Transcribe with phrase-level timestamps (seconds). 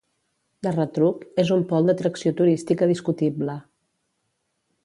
[0.67, 3.59] De retruc, és un pol d'atracció turística discutible.